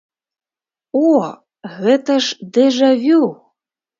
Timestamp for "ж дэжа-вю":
2.27-3.23